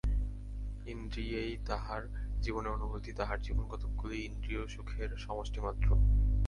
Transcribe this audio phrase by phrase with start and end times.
[0.85, 2.01] ইন্দ্রিয়েই তাহার
[2.41, 5.87] জীবনের অনুভূতি, তাহার জীবন কতকগুলি ইন্দ্রিয়সুখের সমষ্টিমাত্র।